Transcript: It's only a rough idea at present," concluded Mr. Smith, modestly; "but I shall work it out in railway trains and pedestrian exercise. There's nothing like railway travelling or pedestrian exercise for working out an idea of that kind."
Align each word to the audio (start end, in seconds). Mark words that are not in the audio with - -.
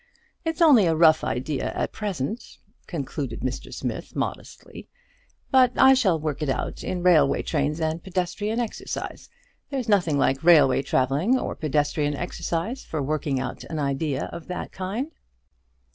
It's 0.43 0.63
only 0.63 0.87
a 0.87 0.95
rough 0.95 1.23
idea 1.23 1.71
at 1.75 1.91
present," 1.91 2.57
concluded 2.87 3.41
Mr. 3.41 3.71
Smith, 3.71 4.15
modestly; 4.15 4.89
"but 5.51 5.73
I 5.77 5.93
shall 5.93 6.19
work 6.19 6.41
it 6.41 6.49
out 6.49 6.83
in 6.83 7.03
railway 7.03 7.43
trains 7.43 7.79
and 7.79 8.01
pedestrian 8.03 8.59
exercise. 8.59 9.29
There's 9.69 9.87
nothing 9.87 10.17
like 10.17 10.43
railway 10.43 10.81
travelling 10.81 11.37
or 11.37 11.53
pedestrian 11.55 12.15
exercise 12.15 12.83
for 12.83 12.99
working 13.03 13.39
out 13.39 13.63
an 13.65 13.77
idea 13.77 14.23
of 14.33 14.47
that 14.47 14.71
kind." 14.71 15.11